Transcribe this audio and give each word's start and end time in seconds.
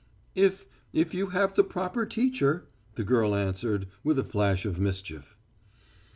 "If 0.33 0.65
if 0.93 1.13
you 1.13 1.27
have 1.27 1.53
the 1.53 1.63
proper 1.63 2.07
teacher," 2.07 2.65
the 2.95 3.03
girl 3.03 3.35
answered, 3.35 3.85
with 4.03 4.17
a 4.17 4.23
flash 4.25 4.65
of 4.65 4.79
mischief. 4.79 5.35